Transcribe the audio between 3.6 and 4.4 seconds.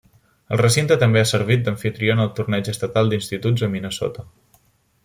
a Minnesota.